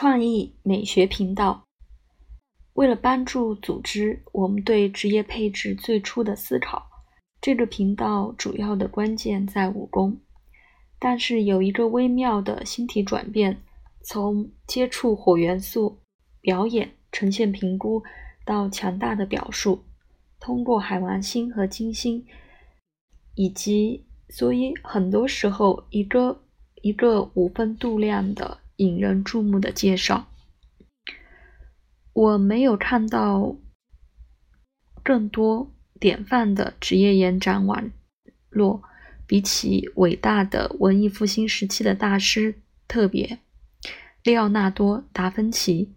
[0.00, 1.64] 创意美学频道。
[2.74, 6.88] 为了帮助组织我们对职业配置最初的思考，
[7.40, 10.20] 这个频道主要的关键在武功。
[11.00, 13.60] 但是有一个微妙的星体转变，
[14.04, 15.98] 从接触火元素、
[16.40, 18.00] 表演、呈现、评估
[18.46, 19.82] 到强大的表述，
[20.38, 22.24] 通过海王星和金星，
[23.34, 26.40] 以及所以很多时候一个
[26.82, 30.28] 一个五分度量的引人注目的介绍。
[32.12, 33.56] 我没有看到
[35.04, 37.90] 更多典范的职业延展网
[38.50, 38.82] 络，
[39.26, 43.38] 比起伟大的文艺复兴时期的大师，特别
[44.24, 45.94] 利奥纳多·达芬奇。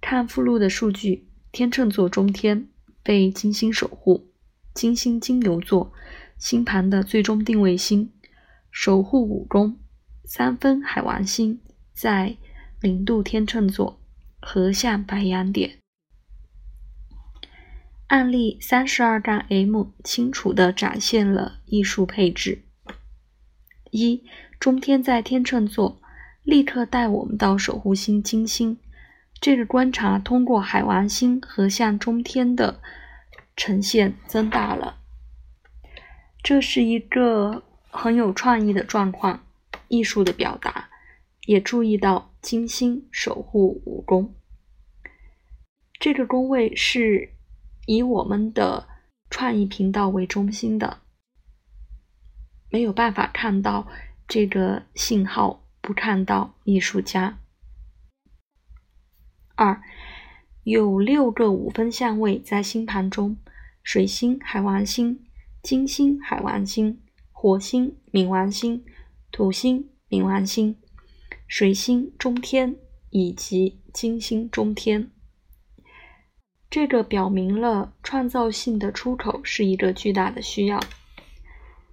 [0.00, 2.68] 看附录的数据：天秤座中天
[3.02, 4.32] 被金星守护，
[4.74, 5.92] 金星金牛座
[6.36, 8.12] 星盘的最终定位星
[8.70, 9.78] 守护五宫，
[10.24, 11.60] 三分海王星
[11.94, 12.36] 在
[12.80, 13.98] 零度天秤座。
[14.46, 15.78] 合相白羊点。
[18.08, 22.62] 案例三十二杠 M 清楚地展现了艺术配置。
[23.90, 24.22] 一
[24.60, 25.98] 中天在天秤座，
[26.42, 28.76] 立刻带我们到守护星金星。
[29.40, 32.82] 这个观察通过海王星合相中天的
[33.56, 34.98] 呈现增大了。
[36.42, 39.42] 这是一个很有创意的状况，
[39.88, 40.90] 艺术的表达。
[41.46, 44.34] 也注意到金星守护五宫，
[46.00, 47.34] 这个宫位是
[47.86, 48.88] 以我们的
[49.28, 51.02] 创意频道为中心的，
[52.70, 53.86] 没有办法看到
[54.26, 57.38] 这个信号，不看到艺术家。
[59.54, 59.82] 二，
[60.62, 63.36] 有六个五分相位在星盘中：
[63.82, 65.26] 水星、海王星、
[65.62, 68.82] 金星、海王星、火星、冥王星、
[69.30, 70.76] 土星、冥王星。
[71.46, 72.76] 水星中天
[73.10, 75.10] 以及金星中天，
[76.68, 80.80] 这个表明了创造性的出口是一个巨大的需要。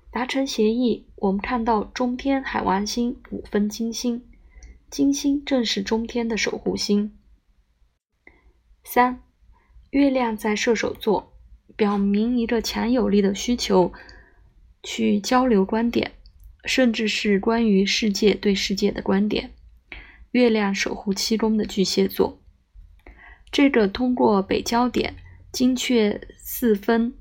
[0.10, 4.26] 达成协议，我们看到中天海王星五分金星，
[4.90, 7.18] 金星正是中天的守护星。
[8.84, 9.22] 三，
[9.92, 11.34] 月亮在射手座，
[11.76, 13.94] 表明一个强有力的需求，
[14.82, 16.12] 去交流观点。
[16.66, 19.52] 甚至是关于世界对世界的观点。
[20.32, 22.42] 月亮守护七宫的巨蟹座，
[23.52, 25.16] 这个通过北焦点
[25.52, 27.14] 精确四分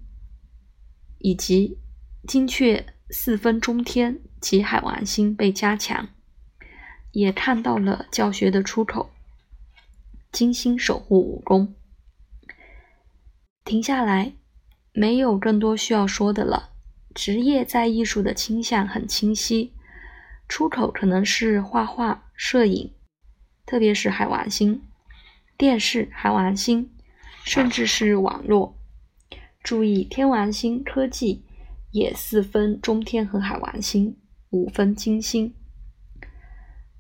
[1.19, 1.79] 以及
[2.29, 6.09] 精确四分中天及海王星被加强，
[7.11, 9.11] 也看到了教学的出口。
[10.31, 11.75] 金星守护五宫，
[13.65, 14.35] 停下来，
[14.93, 16.70] 没有更多需要说的了。
[17.15, 19.73] 职业在艺术的倾向很清晰，
[20.49, 22.93] 出口可能是画画、摄影，
[23.67, 24.83] 特别是海王星、
[25.59, 26.91] 电视、海王星，
[27.45, 28.77] 甚至是网络。
[29.63, 31.45] 注意，天王星科技
[31.91, 34.17] 也四分中天和海王星，
[34.51, 35.55] 五分金星。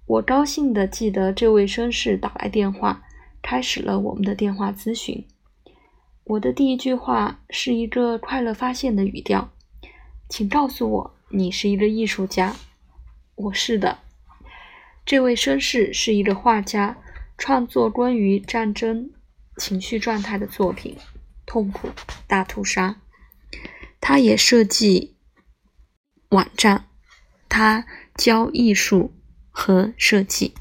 [0.06, 3.04] 我高兴地记得这位绅士打来电话，
[3.40, 5.24] 开始了我们的电话咨询。
[6.24, 9.52] 我的第一句话是一个快乐发现的语调。
[10.30, 12.54] 请告诉我，你是一个艺术家。
[13.34, 13.98] 我是的。
[15.04, 16.96] 这位绅士是一个画家，
[17.36, 19.10] 创作关于战争
[19.56, 20.96] 情绪状态的作品，
[21.46, 21.88] 《痛苦
[22.28, 22.96] 大屠杀》。
[24.00, 25.16] 他也设计
[26.28, 26.86] 网站，
[27.48, 29.12] 他教艺术
[29.50, 30.54] 和设计。